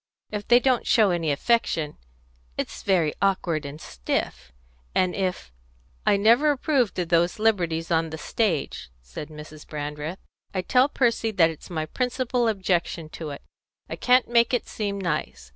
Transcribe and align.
If 0.31 0.47
they 0.47 0.59
don't 0.59 0.87
show 0.87 1.11
any 1.11 1.29
affection 1.31 1.99
it's 2.57 2.81
very 2.81 3.13
awkward 3.21 3.67
and 3.67 3.79
stiff; 3.79 4.51
and 4.95 5.13
if" 5.13 5.53
"I 6.07 6.17
never 6.17 6.49
approved 6.49 6.97
of 6.97 7.09
those 7.09 7.37
liberties 7.37 7.91
on 7.91 8.09
the 8.09 8.17
stage," 8.17 8.89
said 9.03 9.29
Mrs. 9.29 9.67
Brandreth. 9.67 10.17
"I 10.55 10.63
tell 10.63 10.89
Percy 10.89 11.29
that 11.29 11.51
it's 11.51 11.69
my 11.69 11.85
principal 11.85 12.47
objection 12.47 13.09
to 13.09 13.29
it. 13.29 13.43
I 13.91 13.95
can't 13.95 14.27
make 14.27 14.55
it 14.55 14.67
seem 14.67 14.99
nice. 14.99 15.49